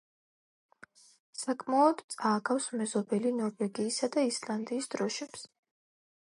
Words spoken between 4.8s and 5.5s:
დროშებს.